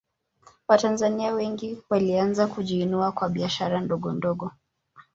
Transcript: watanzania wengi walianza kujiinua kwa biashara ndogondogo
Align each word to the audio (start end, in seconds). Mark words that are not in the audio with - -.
watanzania 0.67 1.33
wengi 1.33 1.77
walianza 1.89 2.47
kujiinua 2.47 3.11
kwa 3.11 3.29
biashara 3.29 3.81
ndogondogo 3.81 4.51